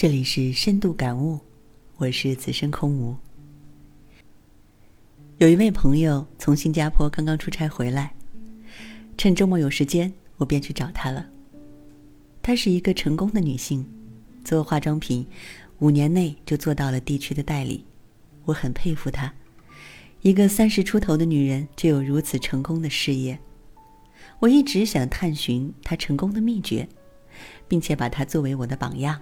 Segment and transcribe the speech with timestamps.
[0.00, 1.38] 这里是深度感悟，
[1.98, 3.14] 我是此生空无。
[5.36, 8.14] 有一位朋友从新加坡刚刚出差回来，
[9.18, 11.26] 趁周末有时间，我便去找她了。
[12.40, 13.86] 她是一个成功的女性，
[14.42, 15.26] 做化妆品，
[15.80, 17.84] 五年内就做到了地区的代理，
[18.46, 19.30] 我很佩服她。
[20.22, 23.38] 一个三十出头的女人就有如此成功的事业，
[24.38, 26.88] 我一直想探寻她成功的秘诀，
[27.68, 29.20] 并且把她作为我的榜样。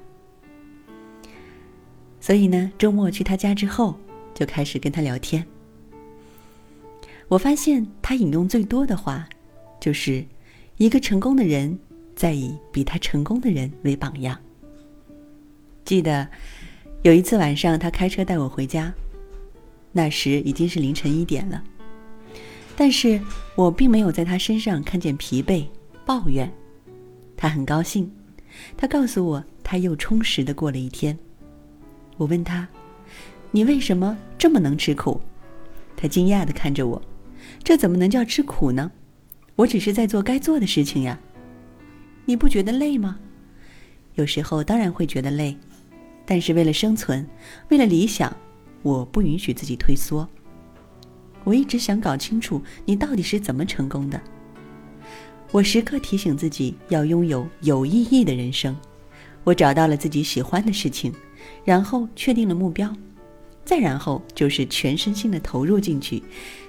[2.28, 3.98] 所以呢，周末去他家之后，
[4.34, 5.42] 就开始跟他聊天。
[7.26, 9.26] 我发现他引用最多的话，
[9.80, 10.22] 就是
[10.76, 11.78] 一个成功的人
[12.14, 14.38] 在以比他成功的人为榜样。
[15.86, 16.28] 记得
[17.00, 18.92] 有一次晚上，他开车带我回家，
[19.90, 21.64] 那时已经是凌晨一点了，
[22.76, 23.18] 但是
[23.54, 25.64] 我并没有在他身上看见疲惫、
[26.04, 26.52] 抱怨，
[27.38, 28.12] 他很高兴，
[28.76, 31.18] 他告诉我他又充实的过了一天。
[32.18, 32.68] 我问他
[33.50, 35.18] ：“你为什么这么能吃苦？”
[35.96, 37.00] 他惊讶的看着我
[37.64, 38.90] ：“这怎么能叫吃苦呢？
[39.56, 41.18] 我只是在做该做的事情呀。
[42.26, 43.18] 你不觉得累吗？
[44.16, 45.56] 有时候当然会觉得累，
[46.26, 47.26] 但是为了生存，
[47.68, 48.36] 为了理想，
[48.82, 50.28] 我不允许自己退缩。
[51.44, 54.20] 我一直想搞清楚你到底是怎么成功的。
[55.50, 58.76] 我时刻提醒自己要拥有有意义的人生。
[59.44, 61.12] 我找到了自己喜欢的事情。”
[61.64, 62.94] 然后确定了目标，
[63.64, 66.22] 再然后就是全身心的投入进去，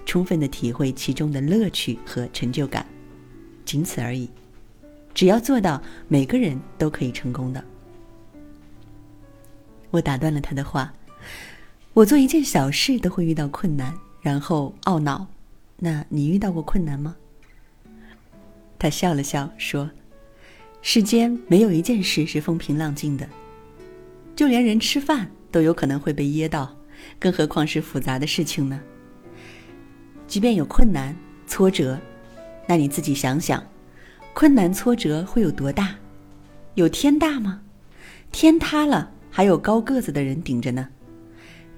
[0.06, 2.86] 充分的体会其中的乐趣和成就感，
[3.66, 4.30] 仅此而已。
[5.14, 7.64] 只要做到，每个人都可以成功的。
[9.90, 10.94] 我打断了他的话，
[11.94, 15.26] 我做一件小事都会遇到困难，然后懊恼。
[15.78, 17.16] 那你遇到过困难吗？
[18.78, 19.90] 他笑了笑说
[20.82, 23.28] ：“世间没有一件事是风平浪静的。”
[24.36, 26.74] 就连人吃饭都有可能会被噎到，
[27.20, 28.80] 更何况是复杂的事情呢？
[30.28, 32.00] 即便有困难、挫折，
[32.68, 33.62] 那你自己想想，
[34.34, 35.96] 困难、挫折会有多大？
[36.76, 37.62] 有天大吗？
[38.32, 40.88] 天塌了，还有高个子的人顶着呢。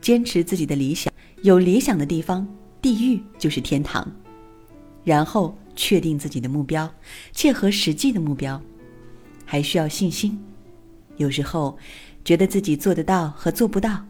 [0.02, 1.12] 坚持自己的理想，
[1.42, 2.48] 有理想的地方，
[2.82, 4.12] 地狱就是天堂。
[5.04, 6.94] 然后确定自己的目标，
[7.32, 8.62] 切合实际的目标，
[9.52, 10.40] 还需要信心。
[11.18, 11.78] 有时候。
[12.24, 14.06] 觉得自己做得到和做不到，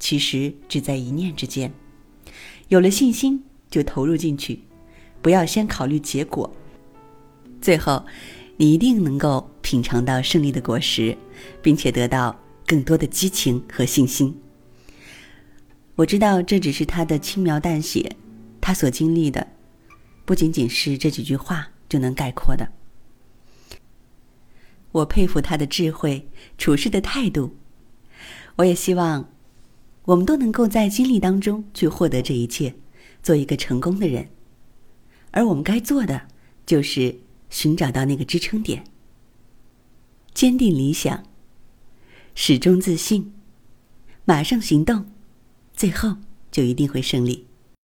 [0.00, 1.72] 其实只在一念之间。
[2.66, 4.58] 有了信心，就投入进去，
[5.22, 6.52] 不要先考虑结果。
[7.60, 8.04] 最后，
[8.56, 11.16] 你一定能够品尝到胜利的果实，
[11.62, 12.36] 并且得到
[12.66, 14.36] 更多的激情和信心。
[15.94, 18.16] 我知道这只是他的轻描淡写，
[18.60, 19.46] 他所经历的，
[20.24, 22.68] 不仅仅是这几句话就能概括的。
[24.92, 27.56] 我佩服他的智慧、处事的态度，
[28.56, 29.30] 我也希望
[30.04, 32.74] 我们都能够在经历当中去获得这一切，
[33.22, 34.28] 做一个成功的人。
[35.30, 36.28] 而我们该做的
[36.66, 38.84] 就是寻找到那个支撑点，
[40.34, 41.24] 坚定理想，
[42.34, 43.32] 始终自信，
[44.26, 45.06] 马上行动，
[45.74, 46.16] 最后
[46.50, 47.46] 就一定会胜利。